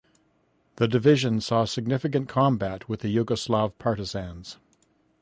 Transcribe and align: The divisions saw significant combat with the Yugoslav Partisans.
The 0.77 0.87
divisions 0.87 1.45
saw 1.45 1.65
significant 1.65 2.27
combat 2.27 2.89
with 2.89 3.01
the 3.01 3.15
Yugoslav 3.15 3.77
Partisans. 3.77 4.57